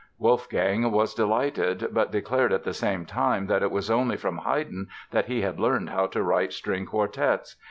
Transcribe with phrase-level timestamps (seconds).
[0.17, 4.87] Wolfgang was delighted, but declared at the same time that it was only from Haydn
[5.11, 7.55] that he had learned how to write string quartets.